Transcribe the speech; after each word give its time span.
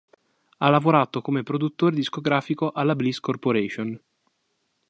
Ha 0.57 0.67
lavorato 0.67 1.21
come 1.21 1.43
produttore 1.43 1.93
discografico 1.93 2.71
alla 2.71 2.95
Bliss 2.95 3.19
Corporation. 3.19 3.99